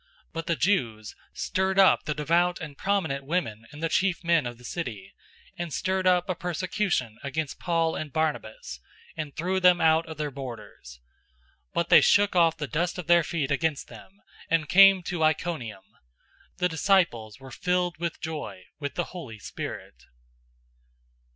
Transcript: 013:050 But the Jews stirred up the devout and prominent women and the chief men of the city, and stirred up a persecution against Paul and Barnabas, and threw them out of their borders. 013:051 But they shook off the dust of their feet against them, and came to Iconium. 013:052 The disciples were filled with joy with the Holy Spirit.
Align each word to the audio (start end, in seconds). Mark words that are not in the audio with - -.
013:050 0.29 0.33
But 0.33 0.47
the 0.47 0.55
Jews 0.55 1.15
stirred 1.31 1.77
up 1.77 2.05
the 2.05 2.15
devout 2.15 2.59
and 2.59 2.75
prominent 2.75 3.23
women 3.23 3.67
and 3.71 3.83
the 3.83 3.87
chief 3.89 4.23
men 4.23 4.47
of 4.47 4.57
the 4.57 4.63
city, 4.65 5.13
and 5.59 5.71
stirred 5.71 6.07
up 6.07 6.27
a 6.27 6.33
persecution 6.33 7.19
against 7.21 7.59
Paul 7.59 7.95
and 7.95 8.11
Barnabas, 8.11 8.79
and 9.15 9.35
threw 9.35 9.59
them 9.59 9.79
out 9.79 10.07
of 10.07 10.17
their 10.17 10.31
borders. 10.31 10.99
013:051 11.67 11.73
But 11.75 11.89
they 11.89 12.01
shook 12.01 12.35
off 12.35 12.57
the 12.57 12.65
dust 12.65 12.97
of 12.97 13.05
their 13.05 13.23
feet 13.23 13.51
against 13.51 13.89
them, 13.89 14.23
and 14.49 14.67
came 14.67 15.03
to 15.03 15.23
Iconium. 15.23 15.83
013:052 16.55 16.57
The 16.57 16.69
disciples 16.69 17.39
were 17.39 17.51
filled 17.51 17.99
with 17.99 18.19
joy 18.19 18.63
with 18.79 18.95
the 18.95 19.03
Holy 19.13 19.37
Spirit. 19.37 20.05